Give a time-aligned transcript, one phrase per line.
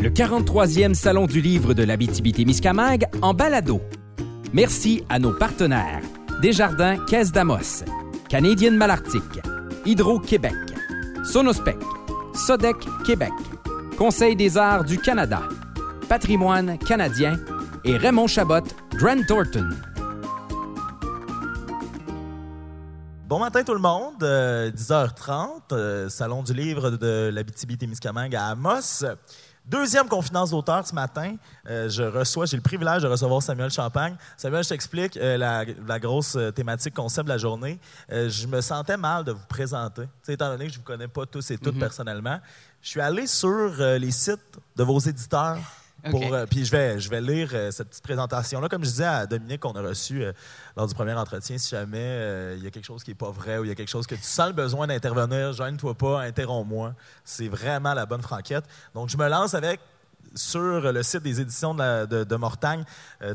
[0.00, 3.82] le 43e Salon du livre de l'Abitibi-Témiscamingue en balado.
[4.54, 6.00] Merci à nos partenaires
[6.40, 7.84] Desjardins Caisse d'Amos,
[8.30, 9.22] Canadienne Malartic,
[9.84, 10.54] Hydro-Québec,
[11.22, 11.76] Sonospec,
[12.32, 13.32] Sodec Québec,
[13.98, 15.42] Conseil des arts du Canada,
[16.08, 17.38] Patrimoine canadien
[17.84, 18.64] et Raymond Chabot,
[18.94, 19.68] Grant Thornton.
[23.28, 29.04] Bon matin tout le monde, euh, 10h30, euh, Salon du livre de l'Abitibi-Témiscamingue à Amos.
[29.70, 31.36] Deuxième confidence d'auteur ce matin.
[31.68, 34.16] Euh, je reçois, j'ai le privilège de recevoir Samuel Champagne.
[34.36, 37.78] Samuel, je t'explique euh, la, la, grosse euh, thématique concept de la journée.
[38.10, 41.24] je me sentais mal de vous présenter, étant donné que je ne vous connais pas
[41.24, 41.78] tous et toutes mm-hmm.
[41.78, 42.40] personnellement.
[42.82, 45.58] Je suis allé sur les sites de vos éditeurs
[46.04, 48.68] euh, puis je vais, je vais lire euh, cette petite présentation-là.
[48.68, 50.32] Comme je disais à Dominique qu'on a reçu euh,
[50.76, 53.58] lors du premier entretien, si jamais il y a quelque chose qui n'est pas vrai
[53.58, 56.94] ou il y a quelque chose que tu sens le besoin d'intervenir, gêne-toi pas, interromps-moi.
[57.24, 58.64] C'est vraiment la bonne franquette.
[58.94, 59.80] Donc, je me lance avec,
[60.34, 62.84] sur le site des éditions de, Mortagne,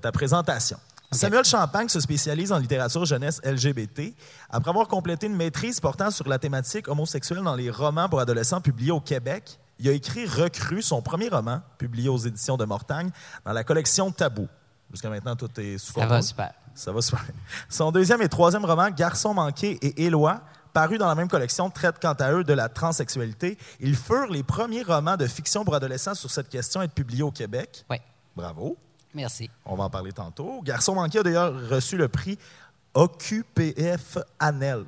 [0.02, 0.78] ta présentation.
[1.12, 4.14] Samuel Champagne se spécialise en littérature jeunesse LGBT.
[4.50, 8.62] Après avoir complété une maîtrise portant sur la thématique homosexuelle dans les romans pour adolescents
[8.62, 13.10] publiés au Québec, il a écrit Recru, son premier roman, publié aux éditions de Mortagne,
[13.46, 14.48] dans la collection Tabou.
[14.92, 16.54] Jusqu'à maintenant, tout est sous Ça va super.
[16.74, 17.26] Ça va super.
[17.70, 20.42] Son deuxième et troisième roman, Garçon manqué et Éloi,
[20.74, 23.58] paru dans la même collection, traite quant à eux de la transsexualité.
[23.80, 27.24] Ils furent les premiers romans de fiction pour adolescents sur cette question à être publiés
[27.24, 27.86] au Québec.
[27.90, 27.98] Oui.
[28.36, 28.78] Bravo.
[29.14, 29.50] Merci.
[29.66, 30.62] On va en parler tantôt.
[30.62, 32.38] Garçon manqué a d'ailleurs reçu le prix
[32.94, 34.86] OQPF ANEL.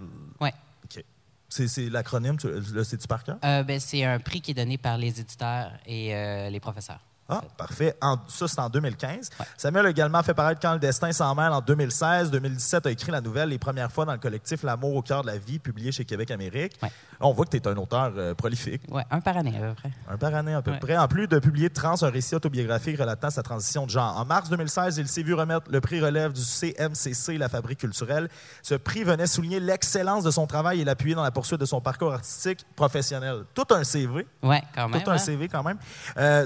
[1.50, 3.24] C'est l'acronyme, le sais-tu par?
[3.44, 7.00] Euh, ben, c'est un prix qui est donné par les éditeurs et euh, les professeurs.
[7.30, 7.96] Ah, parfait.
[8.28, 9.30] ça, c'est en 2015.
[9.58, 12.32] Samuel a également fait paraître Quand le destin s'en mêle en 2016.
[12.32, 15.28] 2017 a écrit la nouvelle les premières fois dans le collectif L'amour au cœur de
[15.28, 16.80] la vie, publié chez Québec Amérique.
[17.20, 18.82] On voit que tu es un auteur euh, prolifique.
[18.90, 19.92] Oui, un par année à peu près.
[20.10, 20.98] Un par année à peu près.
[20.98, 24.18] En plus de publier Trans, un récit autobiographique relatant sa transition de genre.
[24.18, 28.30] En mars 2016, il s'est vu remettre le prix relève du CMCC, la Fabrique culturelle.
[28.62, 31.82] Ce prix venait souligner l'excellence de son travail et l'appuyer dans la poursuite de son
[31.82, 33.44] parcours artistique professionnel.
[33.54, 34.28] Tout un CV.
[34.44, 35.02] Oui, quand même.
[35.02, 35.78] Tout un CV quand même.
[36.18, 36.46] Euh,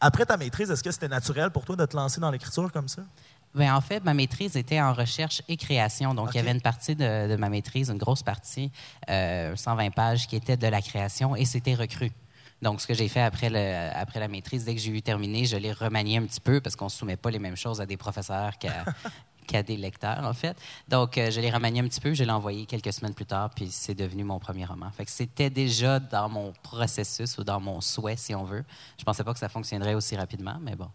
[0.00, 2.88] après ta maîtrise, est-ce que c'était naturel pour toi de te lancer dans l'écriture comme
[2.88, 3.02] ça?
[3.54, 6.12] Bien, en fait, ma maîtrise était en recherche et création.
[6.12, 8.70] Donc, il y avait une partie de, ma maîtrise, une grosse partie,
[9.08, 12.12] 120 euh, pages, qui était de la création et c'était recru.
[12.60, 15.46] Donc, ce que j'ai fait après, le, après la maîtrise, dès que j'ai eu terminé,
[15.46, 17.86] je l'ai remanié un petit peu parce qu'on ne soumet pas les mêmes choses à
[17.86, 18.84] des professeurs qu'à
[19.46, 20.56] qu'à des lecteurs, en fait.
[20.88, 23.50] Donc, euh, je l'ai remanié un petit peu, je l'ai envoyé quelques semaines plus tard,
[23.54, 24.90] puis c'est devenu mon premier roman.
[24.90, 28.64] Fait que c'était déjà dans mon processus ou dans mon souhait, si on veut.
[28.98, 30.90] Je pensais pas que ça fonctionnerait aussi rapidement, mais bon.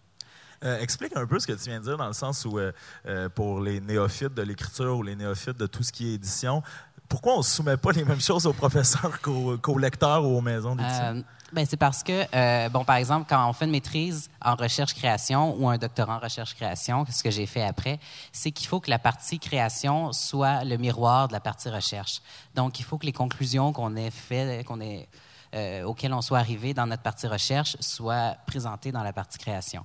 [0.64, 3.30] Euh, explique un peu ce que tu viens de dire dans le sens où, euh,
[3.30, 6.62] pour les néophytes de l'écriture ou les néophytes de tout ce qui est édition,
[7.10, 10.76] pourquoi on ne soumet pas les mêmes choses aux professeurs qu'aux, lecteurs ou aux maisons
[10.76, 11.24] d'édition?
[11.54, 15.58] Ben, c'est parce que, euh, bon, par exemple, quand on fait une maîtrise en recherche-création
[15.60, 18.00] ou un doctorat en recherche-création, ce que j'ai fait après,
[18.32, 22.22] c'est qu'il faut que la partie création soit le miroir de la partie recherche.
[22.56, 25.10] Donc, il faut que les conclusions qu'on ait fait, qu'on ait,
[25.54, 29.84] euh, auxquelles on soit arrivé dans notre partie recherche soient présentées dans la partie création.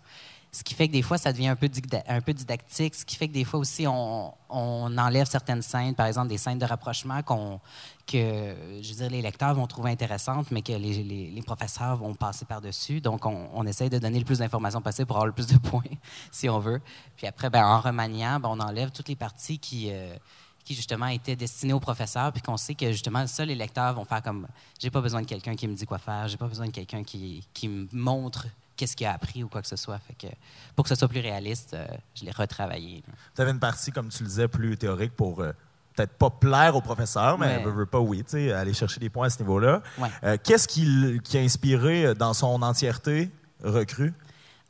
[0.56, 1.68] Ce qui fait que des fois, ça devient un peu,
[2.08, 5.94] un peu didactique, ce qui fait que des fois aussi, on, on enlève certaines scènes,
[5.94, 7.60] par exemple des scènes de rapprochement qu'on,
[8.06, 12.14] que, je veux dire, les lecteurs vont trouver intéressantes, mais que les, les, professeurs vont
[12.14, 13.02] passer par-dessus.
[13.02, 15.58] Donc, on, on, essaye de donner le plus d'informations possible pour avoir le plus de
[15.58, 15.82] points,
[16.32, 16.80] si on veut.
[17.18, 19.90] Puis après, ben, en remaniant, ben, on enlève toutes les parties qui...
[19.90, 20.16] Euh,
[20.64, 24.04] qui justement étaient destinées aux professeurs, puis qu'on sait que justement, ça, les lecteurs vont
[24.04, 24.48] faire comme
[24.80, 27.04] j'ai pas besoin de quelqu'un qui me dit quoi faire, j'ai pas besoin de quelqu'un
[27.04, 29.98] qui, qui me montre qu'est-ce qu'il a appris ou quoi que ce soit.
[29.98, 30.32] Fait que,
[30.74, 33.02] pour que ce soit plus réaliste, euh, je l'ai retravaillé.
[33.34, 35.52] Tu avais une partie, comme tu le disais, plus théorique pour euh,
[35.94, 39.30] peut-être pas plaire au professeur, mais ne veut pas, oui, aller chercher des points à
[39.30, 39.82] ce niveau-là.
[40.24, 43.30] Euh, qu'est-ce qui, qui, a inspiré dans son entièreté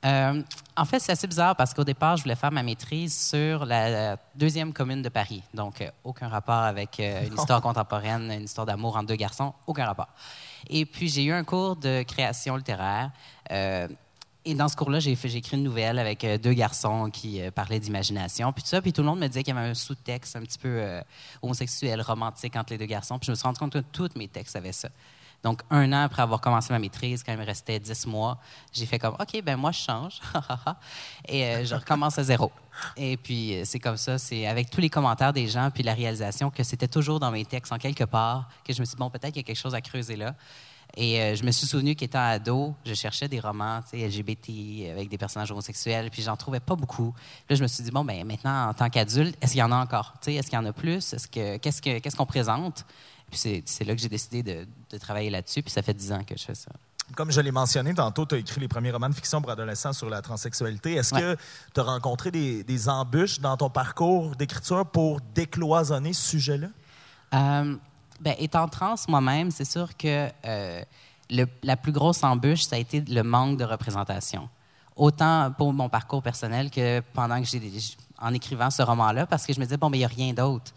[0.03, 0.45] Recru?
[0.79, 4.17] en fait, c'est assez bizarre parce qu'au départ, je voulais faire ma maîtrise sur la
[4.35, 5.43] deuxième commune de Paris.
[5.55, 10.09] Donc, aucun rapport avec une histoire contemporaine, une histoire d'amour entre deux garçons, aucun rapport.
[10.69, 13.11] Et puis, j'ai eu un cours de création littéraire.
[13.51, 13.89] Euh,
[14.45, 17.81] et dans ce cours-là, j'ai écrit une nouvelle avec euh, deux garçons qui euh, parlaient
[17.81, 18.81] d'imagination, puis tout ça.
[18.81, 21.01] Puis tout le monde me disait qu'il y avait un sous-texte un petit peu
[21.43, 23.19] homosexuel, romantique entre les deux garçons.
[23.19, 24.89] Puis je me suis rendu compte que tous mes textes avaient ça.
[25.43, 28.39] Donc, un an après avoir commencé ma maîtrise, quand il me restait dix mois,
[28.73, 30.21] j'ai fait comme, OK, ben moi, je change.
[31.29, 32.51] et je recommence à zéro.
[32.97, 36.51] Et puis, c'est comme ça, c'est avec tous les commentaires des gens, puis la réalisation
[36.51, 39.11] que c'était toujours dans mes textes, en quelque part, que je me suis dit, bon,
[39.11, 40.35] peut-être qu'il y a quelque chose à creuser là.
[40.97, 45.19] Et euh, je me suis souvenu qu'étant ado, je cherchais des romans LGBT avec des
[45.19, 47.15] personnages homosexuels, puis j'en trouvais pas beaucoup.
[47.51, 49.73] Là, je me suis dit, bon, ben maintenant, en tant qu'adulte, est-ce qu'il y en
[49.73, 50.15] a encore?
[50.27, 51.13] Est-ce qu'il y en a plus?
[51.13, 52.87] Est-ce que, qu'est-ce, que, qu'est-ce qu'on présente?
[53.31, 56.25] Puis c'est, là que j'ai décidé de, de travailler là-dessus, puis ça fait dix ans
[56.25, 56.71] que je fais ça.
[57.15, 59.93] comme je l'ai mentionné tantôt, tu as écrit les premiers romans de fiction pour adolescents
[59.93, 60.95] sur la transsexualité.
[60.95, 61.37] Est-ce que
[61.75, 66.69] tu as rencontré des, embûches dans ton parcours d'écriture pour décloisonner ce sujet-là?
[67.35, 67.77] Euh,
[68.21, 70.83] ben, étant trans moi-même, c'est sûr que euh,
[71.63, 74.49] la plus grosse embûche, ça a été le manque de représentation.
[74.95, 77.61] Autant pour mon parcours personnel que pendant que j'ai
[78.19, 80.33] en écrivant ce roman-là, parce que je me disais, bon, mais il n'y a rien
[80.33, 80.73] d'autre.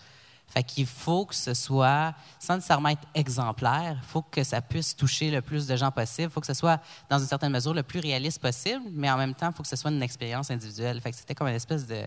[0.50, 4.96] Fait qu'il faut que ce soit, sans nécessairement être exemplaire, il faut que ça puisse
[4.96, 6.30] toucher le plus de gens possible.
[6.32, 9.18] Il faut que ce soit, dans une certaine mesure, le plus réaliste possible, mais en
[9.18, 11.00] même temps, il faut que ce soit une expérience individuelle.
[11.02, 12.02] Fait que c'était comme une espèce de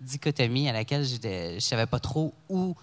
[0.00, 2.76] dichotomie à laquelle je ne savais pas trop où,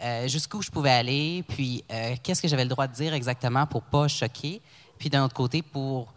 [0.00, 3.66] euh, jusqu'où je pouvais aller, puis euh, qu'est-ce que j'avais le droit de dire exactement
[3.66, 4.60] pour pas choquer,
[4.98, 6.12] puis d'un autre côté, pour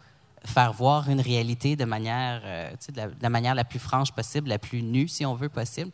[0.46, 4.58] faire voir une réalité de manière, euh, de, la, manière la plus franche possible, la
[4.58, 5.90] plus nue, si on veut, possible.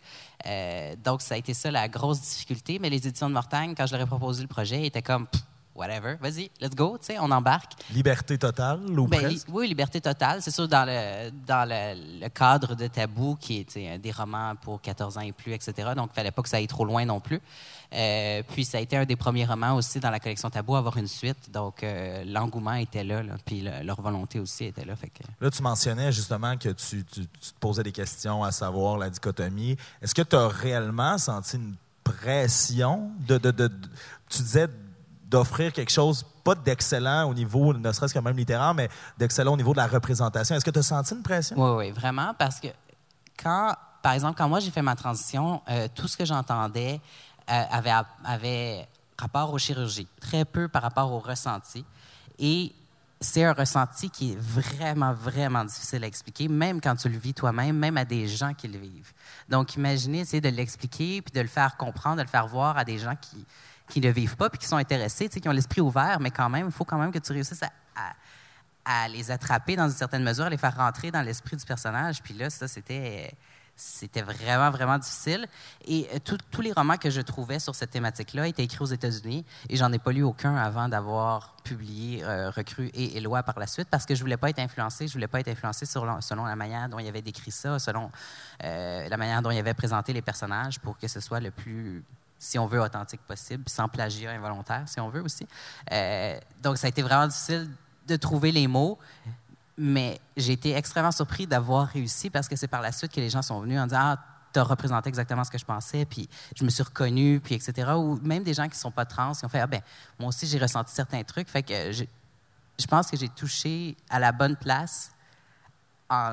[0.47, 2.79] Euh, donc, ça a été ça la grosse difficulté.
[2.79, 5.27] Mais les éditions de Mortagne, quand je leur ai proposé le projet, étaient comme
[5.75, 7.73] whatever, vas-y, let's go, tu sais, on embarque.
[7.93, 10.43] Liberté totale ou ben, Oui, liberté totale.
[10.43, 15.19] C'est sûr, dans le, dans le, cadre de Tabou, qui est des romans pour 14
[15.19, 15.93] ans et plus, etc.
[15.97, 17.41] Donc, il fallait pas que ça aille trop loin non plus.
[17.95, 20.79] Euh, puis, ça a été un des premiers romans aussi dans la collection Tabou à
[20.79, 21.51] avoir une suite.
[21.51, 24.97] Donc, euh, l'engouement était là, puis leur volonté aussi était là.
[24.97, 25.23] Fait que...
[25.41, 29.77] Là, tu mentionnais justement que tu, tu, te posais des questions à savoir la dichotomie.
[30.01, 33.89] Est-ce que tu as réellement senti une pression de, de, de, de
[34.29, 34.69] tu disais
[35.33, 39.57] d'offrir quelque chose, pas d'excellent au niveau, ne serait-ce que même littéraire, mais d'excellent au
[39.57, 40.55] niveau de la représentation.
[40.55, 41.57] Est-ce que tu as senti une pression?
[41.57, 42.69] Oui, oui, vraiment, parce que
[43.43, 47.01] quand, par exemple, quand moi j'ai fait ma transition, euh, tout ce que j'entendais
[47.51, 47.95] euh, avait,
[48.25, 48.87] avait
[49.17, 51.83] rapport aux chirurgies, très peu par rapport au ressenti.
[52.39, 52.73] Et
[53.19, 57.33] c'est un ressenti qui est vraiment, vraiment difficile à expliquer, même quand tu le vis
[57.33, 59.13] toi-même, même à des gens qui le vivent.
[59.49, 62.85] Donc, imaginez essayer de l'expliquer, puis de le faire comprendre, de le faire voir à
[62.85, 63.47] des gens qui,
[63.89, 66.67] qui ne vivent pas puis qui sont intéressés, qui ont l'esprit ouvert, mais quand même,
[66.67, 67.63] il faut quand même que tu réussisses
[68.85, 72.23] à, les attraper dans une certaine mesure, à les faire rentrer dans l'esprit du personnage.
[72.23, 73.33] Puis là, ça, c'était
[73.75, 75.47] c'était vraiment, vraiment difficile.
[75.87, 76.19] Et euh,
[76.51, 79.93] tous les romans que je trouvais sur cette thématique-là étaient écrits aux États-Unis et j'en
[79.93, 84.05] ai pas lu aucun avant d'avoir publié euh, Recrue et Éloi par la suite parce
[84.05, 85.09] que je voulais pas être influencé.
[85.09, 88.11] Je voulais pas être influencé selon la manière dont il avait décrit ça, selon
[88.63, 92.05] euh, la manière dont il avait présenté les personnages pour que ce soit le plus
[92.43, 95.47] si on veut, authentique possible, sans plagiat involontaire, si on veut aussi.
[95.93, 97.71] Euh, donc, ça a été vraiment difficile
[98.09, 98.99] de trouver les mots,
[99.79, 103.31] mais j'ai été extrêmement surpris d'avoir réussi parce que c'est par la suite que les
[103.31, 106.29] gens sont venus en disant Ah, tu as représenté exactement ce que je pensais, puis
[106.57, 107.93] je me suis reconnu, puis etc.
[107.97, 109.81] Ou même des gens qui ne sont pas trans, qui ont fait Ah, ben,
[110.19, 111.49] moi aussi, j'ai ressenti certains trucs.
[111.49, 115.13] Fait que je pense que j'ai touché à la bonne place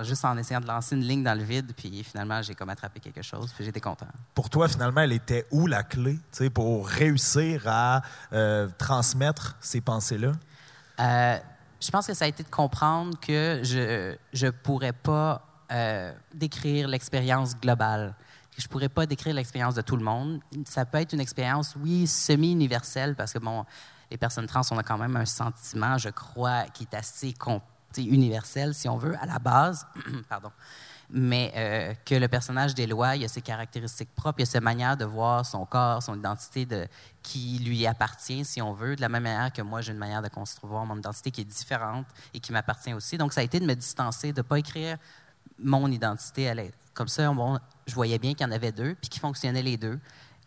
[0.03, 2.99] juste en essayant de lancer une ligne dans le vide, puis finalement, j'ai comme attrapé
[2.99, 4.07] quelque chose, puis j'étais content.
[4.33, 6.19] Pour toi, finalement, elle était où la clé
[6.53, 8.01] pour réussir à
[8.33, 10.31] euh, transmettre ces pensées-là?
[10.99, 11.37] Euh,
[11.79, 15.41] je pense que ça a été de comprendre que je ne pourrais pas
[15.71, 18.15] euh, décrire l'expérience globale.
[18.57, 20.41] Je ne pourrais pas décrire l'expérience de tout le monde.
[20.65, 23.65] Ça peut être une expérience, oui, semi-universelle, parce que, bon,
[24.11, 27.78] les personnes trans, on a quand même un sentiment, je crois, qui est assez complexe
[27.97, 29.85] universel, si on veut, à la base.
[30.29, 30.51] Pardon.
[31.11, 34.95] Mais euh, que le personnage d'Éloi, il a ses caractéristiques propres, il a sa manière
[34.95, 36.87] de voir son corps, son identité de,
[37.23, 40.21] qui lui appartient, si on veut, de la même manière que moi, j'ai une manière
[40.21, 43.17] de concevoir mon identité qui est différente et qui m'appartient aussi.
[43.17, 44.97] Donc, ça a été de me distancer, de ne pas écrire
[45.57, 46.73] mon identité à l'aide.
[46.93, 47.31] Comme ça,
[47.87, 49.99] je voyais bien qu'il y en avait deux, puis qui fonctionnaient les deux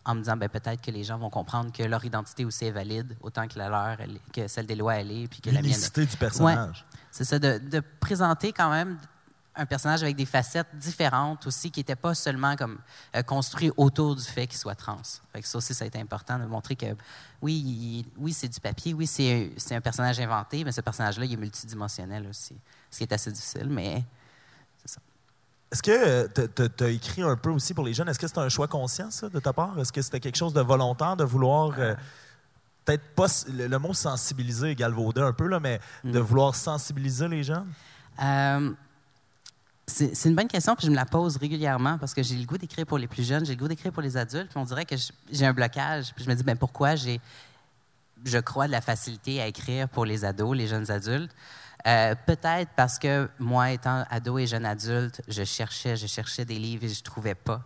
[0.05, 2.71] en me disant ben, peut-être que les gens vont comprendre que leur identité aussi est
[2.71, 3.97] valide, autant que la leur,
[4.33, 5.71] que celle des lois elle est, puis que la mienne.
[5.71, 6.85] du personnage.
[7.11, 8.97] C'est ça, de, présenter quand même
[9.55, 12.79] un personnage avec des facettes différentes aussi, qui n'était pas seulement comme
[13.15, 15.01] euh, construit autour du fait qu'il soit trans.
[15.31, 16.87] Fait ça aussi, ça a été important de montrer que
[17.41, 21.37] oui, oui, c'est du papier, oui, c'est un personnage inventé, mais ce personnage-là, il est
[21.37, 22.55] multidimensionnel aussi.
[22.89, 24.03] Ce qui est assez difficile, mais
[24.83, 25.01] c'est ça.
[25.73, 28.07] Est-ce que tu as écrit un peu aussi pour les jeunes?
[28.07, 29.79] Est-ce que c'est un choix conscient, ça, de ta part?
[29.79, 31.73] Est-ce que c'était quelque chose de volontaire de vouloir.
[31.79, 31.95] Euh,
[32.85, 36.21] peut-être pas le, mot sensibiliser est galvaudé un peu, là, mais de mm.
[36.21, 37.65] vouloir sensibiliser les gens?
[38.21, 38.71] Euh,
[39.87, 42.59] c'est une bonne question, puis je me la pose régulièrement parce que j'ai le goût
[42.59, 44.85] d'écrire pour les plus jeunes, j'ai le goût d'écrire pour les adultes, puis on dirait
[44.85, 44.95] que
[45.31, 46.13] j'ai un blocage.
[46.13, 47.19] Puis je me dis, ben pourquoi j'ai,
[48.23, 51.31] je crois, de la facilité à écrire pour les ados, les jeunes adultes?
[51.85, 56.57] Euh, peut-être parce que moi, étant ado et jeune adulte, je cherchais, je cherchais des
[56.57, 57.61] livres et je ne trouvais pas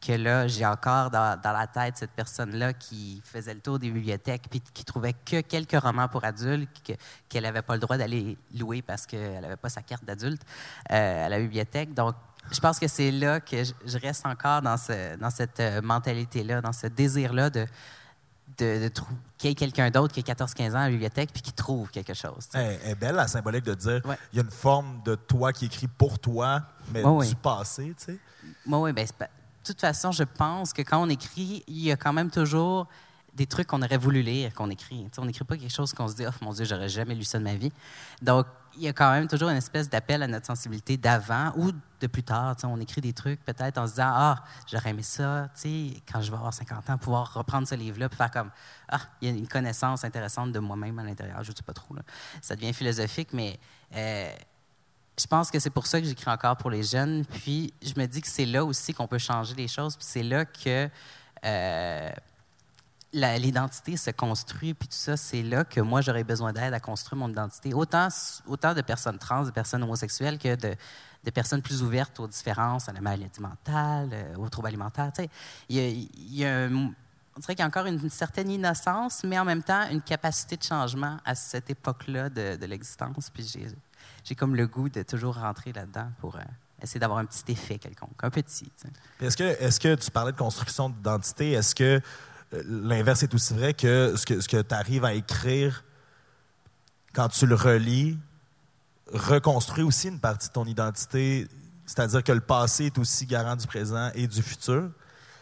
[0.00, 4.44] que là, j'ai encore dans, la tête cette personne-là qui faisait le tour des bibliothèques
[4.48, 6.68] puis qui trouvait que quelques romans pour adultes
[7.28, 10.42] qu'elle n'avait pas le droit d'aller louer parce qu'elle n'avait pas sa carte d'adulte
[10.92, 11.94] euh, à la bibliothèque.
[11.94, 12.14] Donc,
[12.52, 16.86] je pense que c'est là que je, reste encore dans cette euh, mentalité-là, dans ce
[16.86, 17.66] désir-là de,
[18.56, 18.92] de, de
[19.36, 21.90] qu'il y ait quelqu'un d'autre qui a 14-15 ans à la bibliothèque puis qui trouve
[21.90, 22.48] quelque chose.
[22.54, 24.18] Elle elle est belle, la symbolique de dire Ouais.
[24.32, 26.62] il y a une forme de toi qui écrit pour toi,
[26.92, 28.18] mais Ouais, du passé, tu sais.
[28.66, 29.26] Moi, oui, ben, de
[29.64, 32.86] toute façon, je pense que quand on écrit, il y a quand même toujours
[33.34, 35.06] des trucs qu'on aurait voulu lire qu'on écrit.
[35.18, 37.38] On n'écrit pas quelque chose qu'on se dit, oh mon Dieu, j'aurais jamais lu ça
[37.38, 37.70] de ma vie.
[38.22, 38.46] Donc,
[38.76, 42.06] il y a quand même toujours une espèce d'appel à notre sensibilité d'avant ou de
[42.06, 42.56] plus tard.
[42.64, 45.48] On écrit des trucs peut-être en se disant, ah, j'aurais aimé ça,
[46.10, 48.50] quand je vais avoir 50 ans, pouvoir reprendre ce livre-là et faire comme,
[48.88, 51.42] ah, il y a une connaissance intéressante de moi-même à l'intérieur.
[51.42, 51.94] Je ne sais pas trop.
[51.94, 52.02] Là.
[52.40, 53.58] Ça devient philosophique, mais.
[53.94, 54.30] euh,
[55.18, 57.24] je pense que c'est pour ça que j'écris encore pour les jeunes.
[57.24, 59.96] Puis je me dis que c'est là aussi qu'on peut changer les choses.
[59.96, 60.88] Puis c'est là que
[61.44, 62.10] euh,
[63.12, 64.74] l'identité se construit.
[64.74, 67.74] Puis tout ça, c'est là que moi, j'aurais besoin d'aide à construire mon identité.
[67.74, 68.08] Autant,
[68.46, 70.74] autant de personnes trans, de personnes homosexuelles que de,
[71.24, 75.12] de personnes plus ouvertes aux différences, à la maladie mentale, euh, aux troubles alimentaires.
[75.68, 79.62] Il y a, on dirait qu'il y a encore une, certaine innocence, mais en même
[79.62, 83.30] temps une capacité de changement à cette époque-là de, de l'existence.
[83.30, 83.50] Puis
[84.24, 86.40] j'ai, comme le goût de toujours rentrer là-dedans pour euh,
[86.82, 88.70] essayer d'avoir un petit effet quelconque, un petit.
[89.20, 91.52] Est-ce que, est que tu parlais de construction d'identité?
[91.52, 92.00] Est-ce que
[92.52, 95.84] l'inverse est aussi vrai que ce que, ce que tu arrives à écrire
[97.12, 98.18] quand tu le relis
[99.12, 101.46] reconstruit aussi une partie de ton identité?
[101.86, 104.90] C'est-à-dire que le passé est aussi garant du présent et du futur?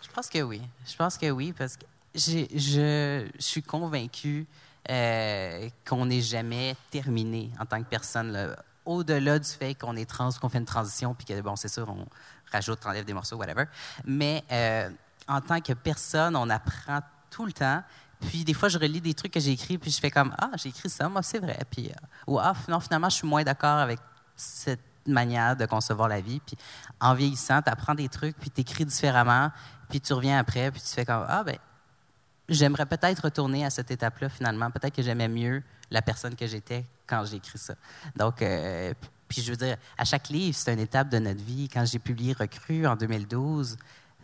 [0.02, 0.62] Je pense que oui.
[0.86, 1.84] Je pense que oui, parce que
[2.14, 4.46] je, je suis convaincue
[4.88, 8.32] euh, qu'on n'est jamais terminé en tant que personne.
[8.32, 8.56] là.
[8.84, 11.88] Au-delà du fait qu'on est trans, qu'on fait une transition, puis que, bon, c'est sûr,
[11.88, 12.06] on
[12.52, 13.64] rajoute, on enlève des morceaux, whatever.
[14.04, 14.88] Mais euh,
[15.28, 17.82] en tant que personne, on apprend tout le temps.
[18.20, 20.50] Puis des fois, je relis des trucs que j'ai écrits, puis je fais comme Ah,
[20.56, 21.58] j'ai écrit ça, moi, c'est vrai.
[21.70, 23.98] Puis, euh, ou Ah, non, finalement, je suis moins d'accord avec
[24.34, 26.40] cette manière de concevoir la vie.
[26.40, 26.56] Puis
[27.00, 29.50] en vieillissant, tu apprends des trucs, puis tu écris différemment,
[29.88, 31.56] puis tu reviens après, puis tu fais comme Ah, ben,
[32.48, 34.70] j'aimerais peut-être retourner à cette étape-là finalement.
[34.70, 37.74] Peut-être que j'aimais mieux la personne que j'étais quand j'ai écrit ça.
[38.16, 38.92] Donc, euh,
[39.28, 41.68] puis je veux dire, à chaque livre, c'est une étape de notre vie.
[41.68, 43.76] Quand j'ai publié Recrue en 2012,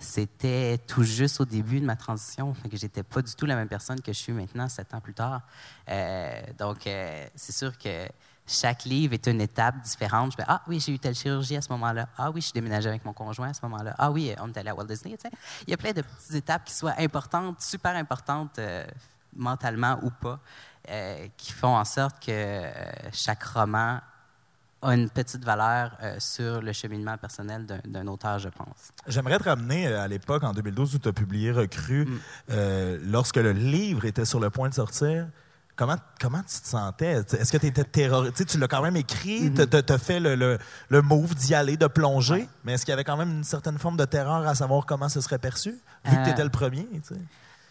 [0.03, 2.55] c'était tout juste au début de ma transition.
[2.71, 5.15] Que j'étais pas du tout la même personne que je suis maintenant, sept ans plus
[5.15, 5.43] tard.
[5.89, 8.09] Euh, donc, euh, c'est sûr que
[8.47, 10.33] chaque livre est une étape différente.
[10.33, 12.09] Je fais, ah oui, j'ai eu telle chirurgie à ce moment-là.
[12.19, 13.95] Ah oui, je suis déménagé avec mon conjoint à ce moment-là.
[13.99, 15.17] Ah oui, on est allé à Walt Disney.
[15.67, 18.85] Il y a plein de petites étapes qui soient importantes, super importantes, euh,
[19.35, 20.41] mentalement ou pas,
[21.37, 22.65] qui font en sorte que
[23.13, 24.01] chaque roman
[24.83, 28.91] a une petite valeur euh, sur le cheminement personnel d'un- auteur, je pense.
[29.07, 32.09] J'aimerais te ramener euh, à l'époque, en 2012, où tu as publié Recrue,
[32.51, 35.27] euh, lorsque le livre était sur le point de sortir.
[35.75, 37.13] Comment, comment tu te sentais?
[37.33, 38.45] Est-ce que tu étais terrorisé?
[38.45, 39.63] Tu l'as quand même écrit, tu
[39.93, 40.59] as fait le, le,
[40.91, 43.79] le move d'y aller, de plonger, mais est-ce qu'il y avait quand même une certaine
[43.79, 45.71] forme de terreur à savoir comment ce serait perçu,
[46.05, 46.87] vu que Euh, tu étais le premier?
[46.93, 47.21] tu sais?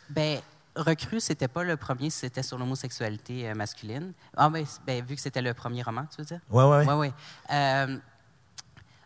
[0.09, 0.39] Ben,
[0.75, 4.13] Recrue, c'était pas le premier, c'était sur l'homosexualité euh, masculine.
[4.35, 6.39] Ah, ben, ben, vu que c'était le premier roman, tu veux dire?
[6.49, 7.13] Ouais, ouais.
[7.51, 7.97] Euh,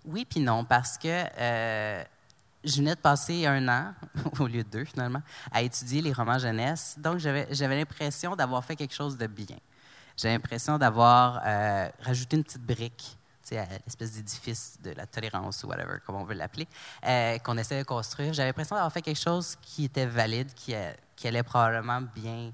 [0.05, 2.03] oui, puis non, parce que euh,
[2.63, 3.93] je venais de passer un an,
[4.39, 6.95] au lieu de deux finalement, à étudier les romans jeunesse.
[6.97, 9.57] Donc, j'avais l'impression d'avoir fait quelque chose de bien.
[10.17, 13.17] J'ai l'impression d'avoir euh, rajouté une petite brique
[13.51, 16.67] l'espèce d'édifice de la tolérance ou whatever, comme on veut l'appeler,
[17.05, 18.33] euh, qu'on essaie de construire.
[18.33, 20.91] J'avais l'impression d'avoir fait quelque chose qui était valide, qui, euh,
[21.23, 22.51] allait probablement bien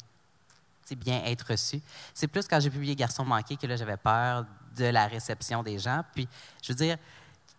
[0.96, 1.82] bien être reçu.
[2.14, 4.46] C'est plus quand j'ai publié Garçon manqué que là, j'avais peur
[4.76, 6.04] de la réception des gens.
[6.14, 6.28] Puis,
[6.62, 6.98] je veux dire,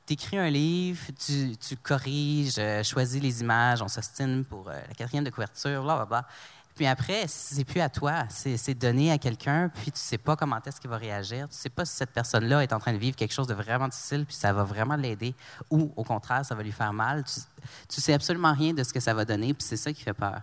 [0.06, 5.24] tu écris un livre, tu, corriges, euh, choisis les images, on s'ostine pour la quatrième
[5.24, 6.28] de couverture, bla, bla, bla.
[6.74, 10.58] Puis après, c'est plus à toi, c'est donné à quelqu'un, puis tu sais pas comment
[10.64, 13.14] est-ce qu'il va réagir, tu sais pas si cette personne-là est en train de vivre
[13.14, 15.34] quelque chose de vraiment difficile, puis ça va vraiment l'aider,
[15.70, 17.24] ou au contraire, ça va lui faire mal.
[17.24, 17.40] Tu,
[17.88, 20.14] tu sais absolument rien de ce que ça va donner, puis c'est ça qui fait
[20.14, 20.40] peur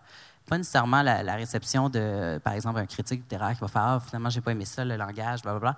[0.50, 4.29] pas nécessairement la, réception de, par exemple, un critique littéraire qui va faire Ah, finalement,
[4.29, 5.77] j'ai pas aimé ça, le langage, blablabla.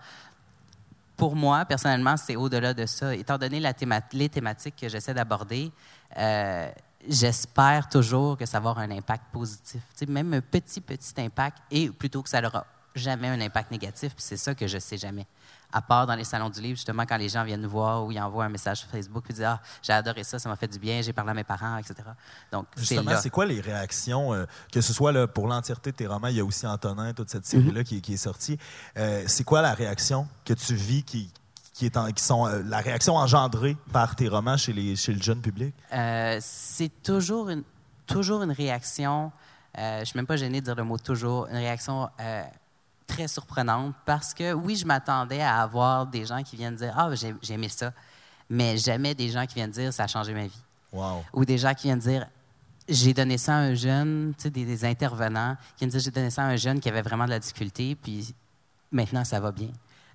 [1.17, 3.13] Pour moi, personnellement, c'est au-delà de ça.
[3.13, 5.71] Étant donné les thématiques que j'essaie d'aborder,
[6.17, 6.71] euh,
[7.07, 9.81] j'espère toujours que ça va avoir un impact positif.
[9.97, 12.65] Tu sais, même un petit, petit impact, et plutôt que ça n'aura
[12.95, 15.25] jamais un impact négatif, puis c'est ça que je sais jamais.
[15.73, 18.11] À part dans les salons du livre, justement, quand les gens viennent nous voir ou
[18.11, 20.67] ils envoient un message sur Facebook puis disent Ah, j'ai adoré ça, ça m'a fait
[20.67, 21.95] du bien, j'ai parlé à mes parents, etc.
[22.51, 26.07] Donc, Justement, c'est quoi les réactions, euh, que ce soit là, pour l'entièreté de tes
[26.07, 28.57] romans, il y a aussi Antonin, toute cette série-là qui, qui est sortie.
[28.97, 31.31] Euh, c'est quoi la réaction que tu vis qui,
[31.81, 35.13] qui est en- qui sont euh, la réaction engendrée par tes romans chez, les, chez
[35.13, 35.73] le jeune public?
[35.91, 37.63] Euh, c'est toujours une,
[38.05, 39.31] toujours une réaction,
[39.79, 42.07] euh, je suis même pas gênée de dire le mot toujours, une réaction
[43.07, 47.09] très surprenante parce que oui, je m'attendais à avoir des gens qui viennent dire Ah,
[47.15, 47.91] j'ai j'ai aimé ça,
[48.47, 50.61] mais jamais des gens qui viennent dire Ça a changé ma vie.
[50.93, 51.23] Wow.
[51.33, 52.27] Ou des gens qui viennent dire
[52.87, 56.11] j'ai donné ça à un jeune, tu sais, des, des intervenants qui me disaient j'ai
[56.11, 58.35] donné ça à un jeune qui avait vraiment de la difficulté, puis
[58.91, 59.69] maintenant ça va bien.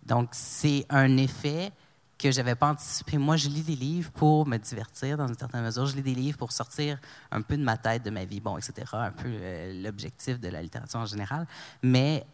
[0.06, 1.72] Donc c'est un effet
[2.18, 3.18] que j'avais pas anticipé.
[3.18, 5.86] Moi, je lis des livres pour me divertir dans une certaine mesure.
[5.86, 6.98] Je lis des livres pour sortir
[7.30, 8.84] un peu de ma tête, de ma vie, bon, etc.
[8.92, 11.46] Un peu euh, l'objectif de la littérature en général.
[11.82, 12.24] Mais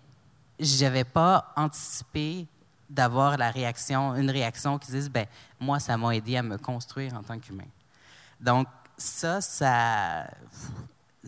[0.60, 2.46] j'avais pas anticipé
[2.88, 5.26] d'avoir la réaction, une réaction qui dise, ben
[5.58, 7.68] moi, ça m'a aidé à me construire en tant qu'humain.
[8.40, 10.26] Donc ça, ça,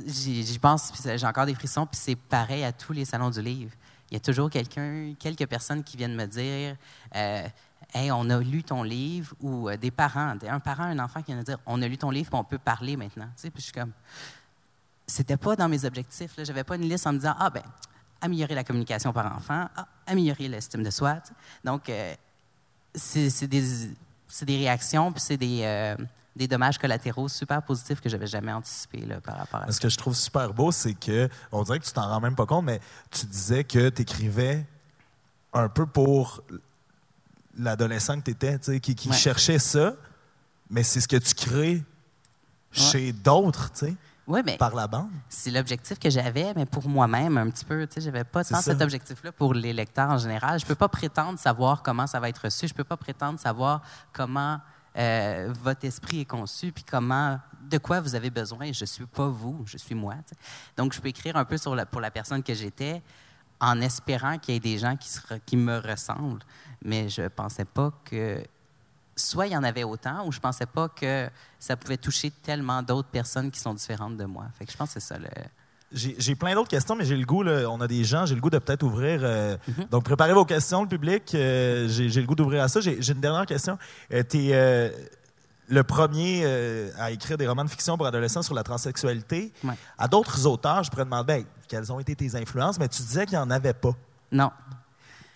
[0.06, 3.72] j'y pense, j'ai encore des frissons, puis c'est pareil à tous les salons du livre.
[4.14, 6.76] Il y a toujours quelqu'un, quelques personnes qui viennent me dire,
[7.16, 7.48] euh,
[7.92, 11.32] Hey, on a lu ton livre, ou euh, des parents, un parent, un enfant qui
[11.32, 13.28] vient me dire On a lu ton livre, puis on peut parler maintenant.
[13.36, 13.90] Puis je suis comme.
[15.04, 16.30] C'était pas dans mes objectifs.
[16.38, 17.64] Je n'avais pas une liste en me disant Ah, ben,
[18.20, 21.16] améliorer la communication par enfant, ah, améliorer l'estime de soi.
[21.64, 22.14] Donc, euh,
[22.94, 23.64] c'est des,
[24.42, 25.96] des, réactions, puis c'est des,
[26.36, 29.72] des, dommages collatéraux super positifs que je n'avais jamais anticipés là, par rapport à ça.
[29.72, 32.36] Ce que je trouve super beau, c'est que, on dirait que tu t'en rends même
[32.36, 34.66] pas compte, mais tu disais que tu écrivais
[35.52, 36.42] un peu pour
[37.56, 39.94] l'adolescent que tu étais, qui, qui cherchait ça,
[40.70, 41.82] mais c'est ce que tu crées
[42.72, 43.94] chez d'autres, tu sais.
[44.26, 45.10] Oui, mais par la bande.
[45.28, 47.86] C'est l'objectif que j'avais, mais pour moi-même, un petit peu.
[47.86, 50.58] Tu sais, j'avais pas tant cet objectif-là pour les lecteurs en général.
[50.58, 52.66] Je peux pas prétendre savoir comment ça va être reçu.
[52.66, 54.60] Je peux pas prétendre savoir comment
[54.96, 58.72] euh, votre esprit est conçu, puis comment, de quoi vous avez besoin?
[58.72, 60.14] Je suis pas vous, je suis moi.
[60.76, 61.56] Donc, je peux écrire un peu
[61.90, 63.02] pour la personne que j'étais,
[63.60, 64.96] en espérant qu'il y ait des gens
[65.46, 66.44] qui, me ressemblent
[66.84, 68.44] mais je ne pensais pas que
[69.16, 72.30] soit il y en avait autant, ou je ne pensais pas que ça pouvait toucher
[72.30, 74.46] tellement d'autres personnes qui sont différentes de moi.
[74.60, 75.28] Je pense que c'est ça le.
[75.94, 78.50] J'ai plein d'autres questions, mais j'ai le goût, on a des gens, j'ai le goût
[78.50, 79.20] de peut-être ouvrir.
[79.22, 79.88] Euh, mm-hmm.
[79.90, 81.34] Donc, préparez vos questions, le public.
[81.34, 82.80] Euh, j'ai le goût d'ouvrir à ça.
[82.80, 83.78] J'ai une dernière question.
[84.12, 84.92] Euh, tu es
[85.68, 86.44] le premier
[86.98, 89.52] à écrire des romans de fiction pour adolescents sur la transsexualité.
[89.96, 93.24] À d'autres auteurs, je pourrais demander ben, quelles ont été tes influences, mais tu disais
[93.24, 93.92] qu'il n'y en avait pas.
[94.30, 94.50] Non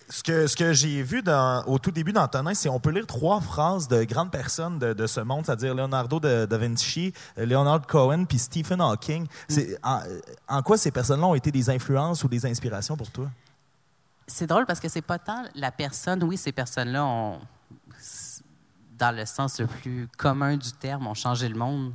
[0.09, 1.23] ce que, j'ai vu
[1.67, 5.21] au tout début d'Antonin, c'est qu'on peut lire trois phrases de grandes personnes de, ce
[5.21, 9.27] monde, c'est-à-dire Leonardo da, Vinci, Leonard Cohen, puis Stephen Hawking.
[9.83, 10.01] En,
[10.47, 13.29] en, quoi ces personnes-là ont été des influences ou des inspirations pour toi?
[14.25, 17.39] C'est drôle parce que c'est pas tant la personne, oui, ces personnes-là ont,
[18.97, 21.93] dans le sens le plus commun du terme, ont changé le monde.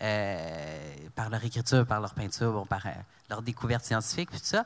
[0.00, 2.90] Euh, par leur écriture, par leur peinture, par euh,
[3.30, 4.64] leur découverte scientifique, tout ça.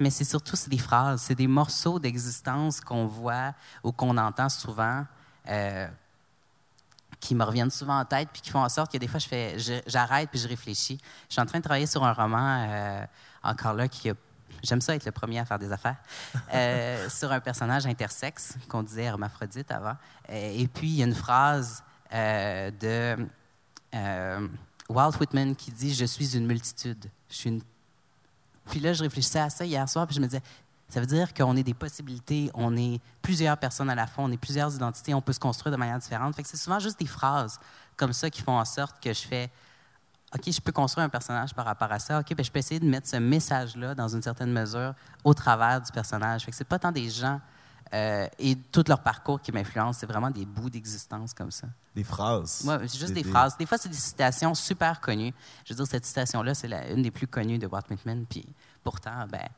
[0.00, 3.52] Mais c'est surtout des phrases, c'est des morceaux d'existence qu'on voit
[3.84, 5.04] ou qu'on entend souvent,
[5.48, 5.86] euh,
[7.20, 9.28] qui me reviennent souvent en tête, puis qui font en sorte que des fois, je
[9.28, 10.98] fais, j'arrête puis je réfléchis.
[11.28, 13.06] Je suis en train de travailler sur un roman,
[13.42, 14.10] encore là, qui
[14.62, 15.96] J'aime ça être le premier à faire des affaires.
[17.10, 19.96] sur un personnage intersexe, qu'on disait hermaphrodite avant.
[20.28, 23.28] et puis, il y a une phrase de.
[24.88, 27.10] Walt Whitman qui dit Je suis une multitude.
[27.28, 27.62] Je suis une...
[28.70, 30.42] Puis là, je réfléchissais à ça hier soir, puis je me disais
[30.88, 34.32] Ça veut dire qu'on est des possibilités, on est plusieurs personnes à la fois, on
[34.32, 36.36] est plusieurs identités, on peut se construire de manière différente.
[36.36, 37.58] Que c'est souvent juste des phrases
[37.96, 39.50] comme ça qui font en sorte que je fais
[40.34, 42.20] OK, je peux construire un personnage par rapport à ça.
[42.20, 45.80] OK, ben, je peux essayer de mettre ce message-là, dans une certaine mesure, au travers
[45.80, 46.46] du personnage.
[46.50, 47.40] C'est pas tant des gens
[47.92, 51.68] euh, et tout leur parcours qui m'influence, c'est vraiment des bouts d'existence comme ça.
[51.94, 52.62] Des phrases.
[52.66, 53.56] Oui, c'est juste des, phrases.
[53.56, 55.32] Des fois, c'est des citations super connues.
[55.64, 58.24] Je veux dire, cette citation-là, c'est une des plus connues de Walt Whitman.
[58.28, 58.46] Puis
[58.82, 59.48] pourtant, ben,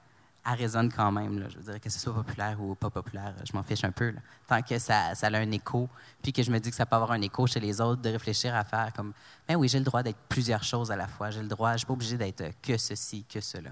[0.46, 1.38] elle résonne quand même.
[1.38, 1.46] Là.
[1.48, 4.14] Je veux dire, que ce soit populaire ou pas populaire, je m'en fiche un peu.
[4.46, 5.88] Tant que ça, ça, a un écho,
[6.22, 8.10] puis que je me dis que ça peut avoir un écho chez les autres, de
[8.10, 9.12] réfléchir à faire comme,
[9.46, 11.30] ben oui, j'ai le droit d'être plusieurs choses à la fois.
[11.30, 13.70] J'ai le droit, je suis pas obligé d'être que ceci, que cela.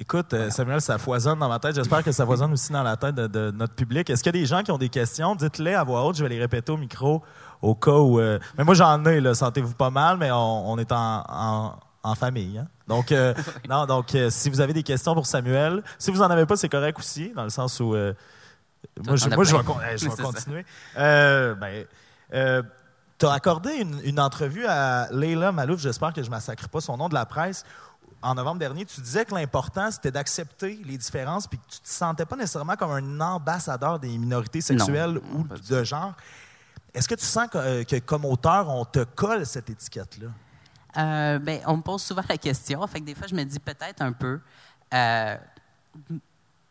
[0.00, 1.74] Écoute, euh, Samuel, ça foisonne dans ma tête.
[1.74, 4.08] J'espère que ça foisonne aussi dans la tête de, notre public.
[4.08, 5.34] Est-ce qu'il y a des gens qui ont des questions?
[5.34, 6.16] Dites-les à voix haute.
[6.16, 7.20] Je vais les répéter au micro
[7.62, 8.20] au cas où.
[8.20, 9.34] Euh, mais moi, j'en ai, là.
[9.34, 11.74] Sentez-vous pas mal, mais on, est en,
[12.14, 12.58] famille.
[12.58, 12.68] Hein.
[12.86, 13.34] Donc, euh,
[13.68, 16.68] non, donc si vous avez des questions pour Samuel, si vous n'en avez pas, c'est
[16.68, 17.88] correct aussi, dans le sens où.
[17.88, 20.64] moi, je, moi je, vais, continuer.
[20.94, 21.84] ben,
[23.18, 26.80] tu as accordé une, une, entrevue à Leila Malouf, j'espère que je ne massacre pas
[26.80, 27.64] son nom de la presse,
[28.20, 31.84] en novembre dernier, tu disais que l'important, c'était d'accepter les différences, puis que tu ne
[31.84, 36.14] te sentais pas nécessairement comme un ambassadeur des minorités sexuelles ou de genre.
[36.94, 40.28] Est-ce que tu sens que, comme auteur, on te colle cette étiquette-là?
[40.96, 42.84] Euh, ben, on me pose souvent la question.
[42.86, 44.40] Fait que des fois, je me dis peut-être un peu.
[44.92, 45.36] Euh,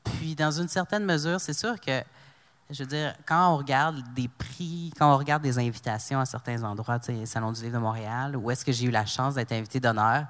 [0.04, 2.02] puis, dans une certaine mesure, c'est sûr que,
[2.70, 6.62] je veux dire, quand on regarde des prix, quand on regarde des invitations à certains
[6.64, 9.36] endroits, tu sais, Salon du Livre de Montréal, où est-ce que j'ai eu la chance
[9.36, 10.26] d'être invité d'honneur,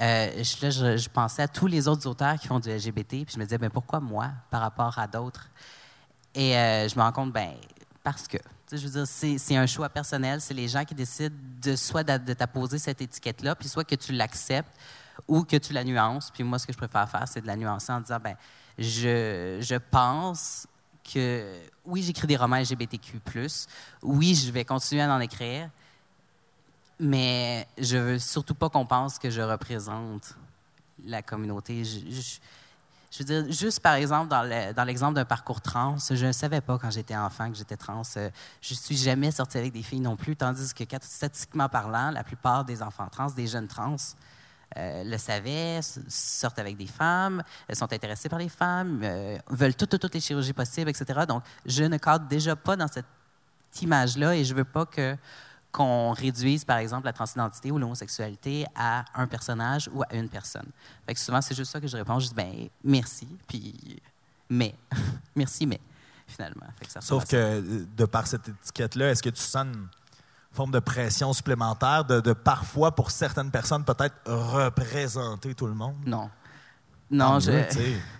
[0.00, 3.38] euh, je, je, pensais à tous les autres auteurs qui font du LGBT, puis je
[3.38, 5.48] me disais, ben, pourquoi moi par rapport à d'autres?
[6.34, 7.52] Et euh, je me rends compte, ben,
[8.02, 8.38] parce que.
[8.72, 10.40] Je veux dire, c'est un choix personnel.
[10.40, 13.96] C'est les gens qui décident de soit d'a- de t'apposer cette étiquette-là, puis soit que
[13.96, 14.70] tu l'acceptes
[15.26, 16.30] ou que tu la nuances.
[16.30, 18.36] Puis moi, ce que je préfère faire, c'est de la nuancer en disant, ben,
[18.78, 20.68] je, je pense
[21.12, 21.52] que
[21.84, 23.20] oui, j'écris des romans LGBTQ+.
[24.02, 25.68] Oui, je vais continuer à en écrire,
[27.00, 30.34] mais je veux surtout pas qu'on pense que je représente
[31.06, 31.82] la communauté.
[31.82, 36.32] Je, veux dire, juste par exemple, dans le- dans l'exemple d'un parcours trans, je ne
[36.32, 38.02] savais pas quand j'étais enfant que j'étais trans.
[38.18, 38.28] Euh,
[38.60, 42.66] Je suis jamais sortie avec des filles non plus, tandis que statistiquement parlant, la plupart
[42.66, 43.96] des enfants trans, des jeunes trans,
[44.76, 49.98] euh, le savaient, sortent avec des femmes, sont intéressées par les femmes, euh, veulent toutes,
[49.98, 51.24] toutes, les chirurgies possibles, etc.
[51.26, 53.06] Donc, je ne cadre déjà pas dans cette
[53.80, 55.16] image-là et je veux pas que
[55.72, 60.68] qu'on réduise, par exemple, la transidentité ou l'homosexualité à un personnage ou à une personne.
[61.06, 62.18] Fait que souvent, c'est juste ça que je réponds.
[62.18, 64.00] Je dis, ben merci, puis
[64.50, 64.74] mais.
[65.36, 65.80] merci, mais,
[66.26, 66.66] finalement.
[66.78, 69.88] Fait que ça Sauf que, euh, de par cette étiquette-là, est-ce que tu sens une
[70.52, 75.96] forme de pression supplémentaire de, de parfois, pour certaines personnes, peut-être représenter tout le monde?
[76.04, 76.28] Non.
[77.10, 77.50] Non, Tant je.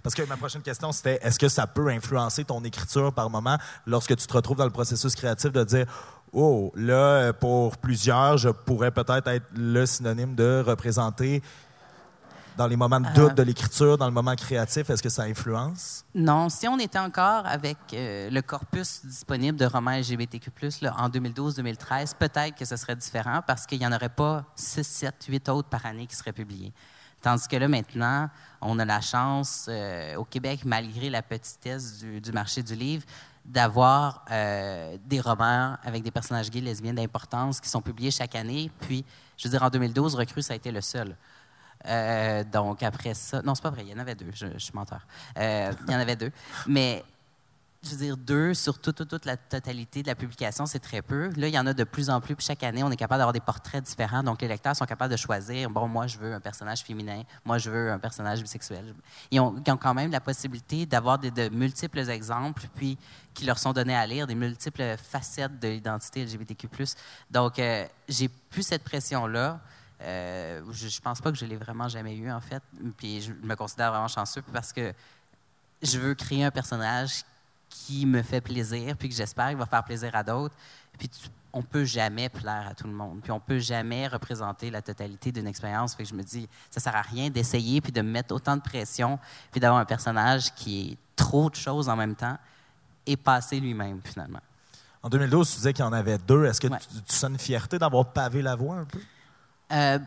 [0.03, 3.57] Parce que ma prochaine question, c'était est-ce que ça peut influencer ton écriture par moment
[3.87, 5.87] lorsque tu te retrouves dans le processus créatif de dire
[6.33, 11.43] Oh, là, euh, pour plusieurs, je pourrais peut-être être le synonyme de représenter
[12.57, 13.35] dans les moments de doute Euh.
[13.35, 16.05] de l'écriture, dans le moment créatif, est-ce que ça influence?
[16.15, 20.51] Non, si on était encore avec euh, le corpus disponible de romans LGBTQ+,
[20.83, 24.85] là, en 2012-2013, peut-être que ce serait différent parce qu'il n'y en aurait pas 6,
[24.87, 26.73] 7, 8 autres par année qui seraient publiés.
[27.23, 28.29] Tandis que là, maintenant,
[28.61, 33.05] on a la chance, euh, au Québec, malgré la petitesse du, du marché du livre,
[33.45, 38.71] d'avoir euh, des romans avec des personnages gays, lesbiennes d'importance qui sont publiés chaque année.
[38.81, 39.05] Puis,
[39.37, 41.17] je veux dire, en 2012, Recrue, ça a été le seul.
[41.87, 43.43] Euh, donc, après ça.
[43.43, 45.07] Non, c'est pas vrai, il y en avait deux, je, suis menteur.
[45.39, 46.31] Euh, il y en avait deux.
[46.67, 47.03] Mais,
[47.83, 51.31] je veux dire, deux sur toute, la totalité de la publication, c'est très peu.
[51.37, 52.37] Là, il y en a de plus en plus.
[52.37, 54.23] Puis chaque année, on est capable d'avoir des portraits différents.
[54.23, 57.57] Donc, les lecteurs sont capables de choisir bon, moi, je veux un personnage féminin, moi,
[57.57, 58.95] je veux un personnage bisexuel.
[59.31, 62.99] Ils ont, quand même la possibilité d'avoir de, multiples exemples, puis
[63.33, 66.69] qui leur sont donnés à lire, des multiples facettes de l'identité LGBTQ.
[67.31, 69.59] Donc, euh, j'ai plus cette pression-là.
[70.03, 72.63] Euh, je, je pense pas que je l'ai vraiment jamais eu, en fait.
[72.99, 74.93] Puis je me considère vraiment chanceux parce que
[75.83, 77.25] je veux créer un personnage
[77.71, 80.55] qui me fait plaisir, puis que j'espère qu'il va faire plaisir à d'autres.
[80.99, 84.71] Puis tu- on peut jamais plaire à tout le monde, puis on peut jamais représenter
[84.71, 85.95] la totalité d'une expérience.
[85.95, 88.57] Fait que je me dis, ça sert à rien d'essayer puis de me mettre autant
[88.57, 89.19] de pression,
[89.51, 92.37] puis d'avoir un personnage qui est trop de choses en même temps
[93.07, 94.41] et passer lui-même finalement.
[95.03, 96.45] En 2012, tu disais qu'il y en avait deux.
[96.45, 96.79] Est-ce que Ouais.
[96.79, 99.01] tu, tu sens une fierté d'avoir pavé la voie un peu?
[99.73, 99.99] Euh,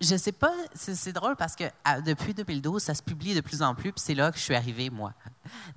[0.00, 3.40] je sais pas, c'est c'est drôle parce que à- depuis 2012, ça se publie de
[3.40, 5.12] plus en plus, puis c'est là que je suis arrivée, moi.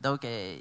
[0.01, 0.57] Donc, euh,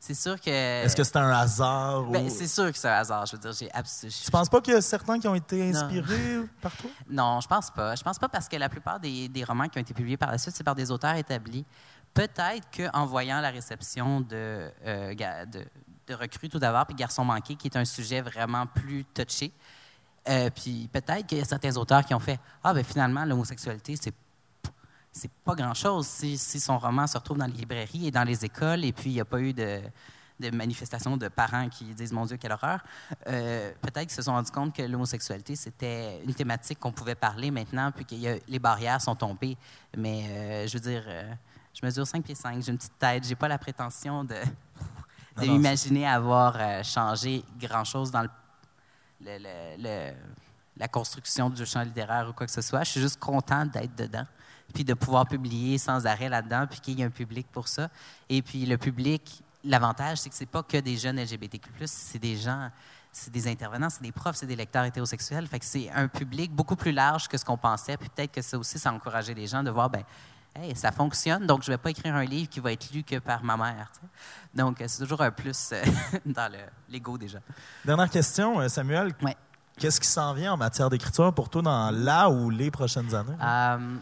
[0.00, 0.48] c'est sûr que.
[0.50, 2.04] Est-ce que c'est un hasard?
[2.04, 2.30] Ben, ou...
[2.30, 3.26] c'est sûr que c'est un hasard.
[3.26, 4.18] Je veux dire, j'ai absolument.
[4.24, 5.80] Tu penses pas qu'il y a certains qui ont été Non.
[5.80, 6.90] inspirés par toi?
[7.10, 7.94] Non, je pense pas.
[7.96, 10.30] Je pense pas parce que la plupart des, des romans qui ont été publiés par
[10.30, 11.64] la suite, c'est par des auteurs établis.
[12.14, 15.64] Peut-être qu'en voyant la réception de, euh, de,
[16.06, 19.52] de Recrues tout d'abord, puis Garçon manqué, qui est un sujet vraiment plus touché,
[20.28, 23.94] euh, puis peut-être qu'il y a certains auteurs qui ont fait Ah, ben finalement, l'homosexualité,
[24.00, 24.14] c'est
[25.18, 28.44] c'est pas grand-chose si, si son roman se retrouve dans les librairies et dans les
[28.44, 29.80] écoles, et puis il n'y a pas eu de,
[30.40, 32.80] de manifestations de parents qui disent Mon Dieu, quelle horreur.
[33.26, 37.50] Euh, Peut-être qu'ils se sont rendus compte que l'homosexualité, c'était une thématique qu'on pouvait parler
[37.50, 39.56] maintenant, puis que y a- les barrières sont tombées.
[39.96, 41.32] Mais euh, je veux dire, euh,
[41.74, 44.34] je mesure 5 pieds 5, j'ai une petite tête, j'ai pas la prétention de,
[45.40, 48.28] de Non, avoir changé grand-chose dans le,
[49.20, 50.14] le- le- le-
[50.76, 52.84] la construction du champ littéraire ou quoi que ce soit.
[52.84, 54.24] Je suis juste content d'être dedans,
[54.74, 57.88] puis de pouvoir publier sans arrêt là-dedans, puis qu'il y ait un public pour ça.
[58.28, 62.36] Et puis le public, l'avantage, c'est que c'est pas que des jeunes LGBTQ+, c'est des
[62.36, 62.70] gens,
[63.12, 65.46] c'est des intervenants, c'est des profs, c'est des lecteurs hétérosexuels.
[65.46, 67.96] Fait que c'est un public beaucoup plus large que ce qu'on pensait.
[67.96, 70.02] Puis peut-être que ça aussi, ça a encouragé les gens de voir, ben,
[70.54, 73.18] hey, ça fonctionne, donc je vais pas écrire un livre qui va être lu que
[73.18, 73.90] par ma mère.
[74.54, 75.82] Donc euh, c'est toujours un plus euh,
[76.26, 77.38] dans le- l'ego gens.
[77.84, 79.14] Dernière question, euh, Samuel.
[79.22, 79.36] Ouais.
[79.78, 83.36] Qu'est-ce qui s'en vient en matière d'écriture pour toi dans la ou les prochaines années?
[83.40, 83.96] Euh,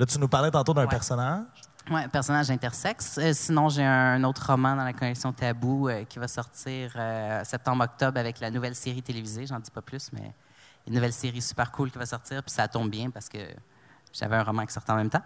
[0.00, 0.88] Là, tu nous parlais tantôt d'un ouais.
[0.88, 1.44] personnage.
[1.90, 3.18] Oui, personnage intersexe.
[3.18, 7.44] Euh, sinon, j'ai un autre roman dans la collection Tabou euh, qui va sortir euh,
[7.44, 9.44] septembre-octobre avec la nouvelle série télévisée.
[9.44, 10.32] J'en dis pas plus, mais
[10.86, 12.42] une nouvelle série super cool qui va sortir.
[12.42, 13.40] Puis ça tombe bien parce que
[14.10, 15.22] j'avais un roman qui sortait en même temps.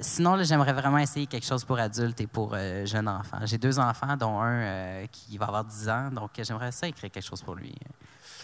[0.00, 3.38] Sinon, j'aimerais vraiment essayer quelque chose pour adultes et pour jeunes enfants.
[3.42, 7.26] J'ai deux enfants, dont un qui va avoir 10 ans, donc j'aimerais ça écrire quelque
[7.26, 7.74] chose pour lui.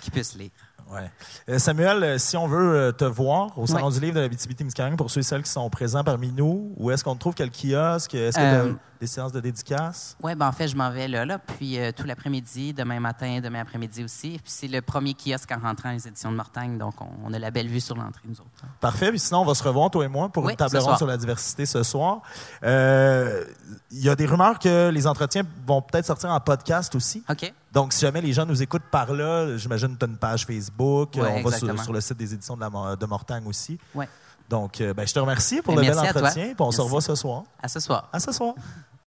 [0.01, 0.51] Qu'ils puissent lire.
[0.91, 1.09] Ouais.
[1.49, 4.29] Euh, Samuel, euh, si on veut euh, te voir au Salon du Livre de la
[4.29, 7.35] BTB-Témiscamingue, pour ceux et celles qui sont présents parmi nous, où est-ce qu'on te trouve?
[7.35, 8.13] Quel kiosque?
[8.17, 10.17] Est-ce que Euh, tu as des séances de dédicaces?
[10.21, 13.39] Oui, ben en fait, je m'en vais là, là puis euh, tout l'après-midi, demain matin,
[13.41, 14.31] demain après-midi aussi.
[14.43, 17.39] Puis c'est le premier kiosque en rentrant les éditions de Mortagne, donc on, on a
[17.39, 18.51] la belle vue sur l'entrée, nous autres.
[18.81, 19.11] Parfait.
[19.11, 20.99] Puis sinon, on va se revoir, toi et moi, pour Oui, une table ronde soir.
[20.99, 22.21] sur la diversité ce soir.
[22.65, 23.45] Euh,
[23.93, 27.23] Il y a des rumeurs que les entretiens vont peut-être sortir en podcast aussi.
[27.29, 27.53] OK.
[27.73, 30.45] Donc, si jamais les gens nous écoutent par là, j'imagine que tu as une page
[30.45, 31.15] Facebook.
[31.17, 33.79] Ouais, on va sur, le site des éditions de, la, Mo- de Mortagne aussi.
[33.95, 34.09] Ouais.
[34.49, 36.47] Donc, euh, ben, je te remercie pour Ben, le bel entretien.
[36.47, 37.45] Puis on se revoit ce soir.
[37.63, 38.09] À ce soir.
[38.13, 38.55] À ce soir.